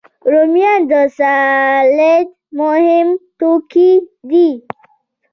رومیان 0.31 0.81
د 0.91 0.93
سلاد 1.17 2.27
مهم 2.59 3.07
توکي 3.39 3.91
دي 4.29 4.49